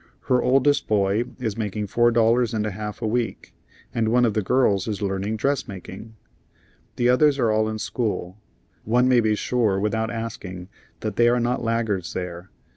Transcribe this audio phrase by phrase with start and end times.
[0.21, 3.53] Her oldest boy is making four dollars and a half a week,
[3.93, 6.15] and one of the girls is learning dressmaking.
[6.95, 8.39] The others are all in school.
[8.83, 10.69] One may be sure without asking
[11.01, 12.49] that they are not laggards there.